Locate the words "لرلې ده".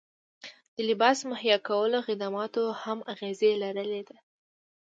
3.63-4.17